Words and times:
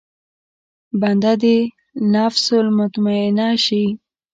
بنده 1.01 1.33
دې 1.41 1.57
النفس 2.01 2.45
المطمئنه 2.63 3.47
شي. 3.65 3.85